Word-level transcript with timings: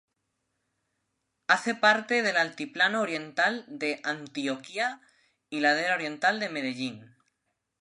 Hace 1.45 1.75
parte 1.75 2.23
del 2.23 2.35
altiplano 2.37 3.01
oriental 3.01 3.65
de 3.67 4.01
Antioquia 4.03 4.99
y 5.51 5.59
ladera 5.59 5.93
oriental 5.93 6.39
de 6.39 6.49
Medellín. 6.49 7.15